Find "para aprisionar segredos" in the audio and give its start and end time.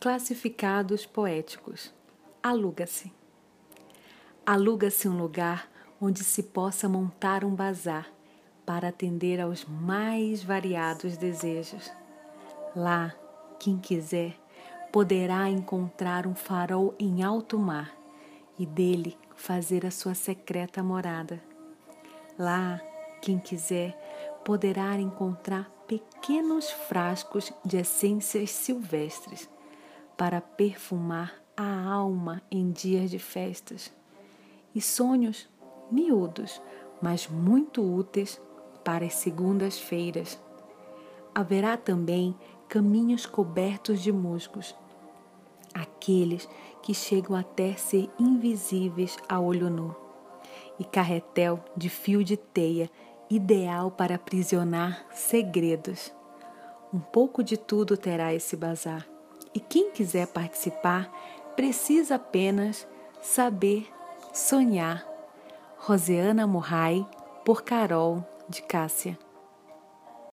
53.90-56.12